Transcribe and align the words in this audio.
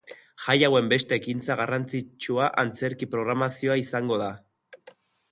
Jai 0.43 0.53
hauen 0.67 0.87
beste 0.93 1.17
ekintza 1.19 1.57
garrantzitsua 1.59 2.47
antzerki 2.63 3.09
programazioa 3.11 3.77
izango 3.83 4.17
da. 4.23 4.31